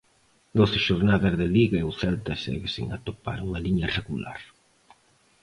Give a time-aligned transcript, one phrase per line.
[0.59, 4.39] Doce xornadas de Liga e o Celta segue sen atopar unha liña regular.